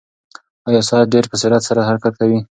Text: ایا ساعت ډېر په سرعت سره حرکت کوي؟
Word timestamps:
ایا 0.67 0.81
ساعت 0.89 1.07
ډېر 1.13 1.25
په 1.31 1.35
سرعت 1.41 1.63
سره 1.69 1.87
حرکت 1.89 2.13
کوي؟ 2.19 2.37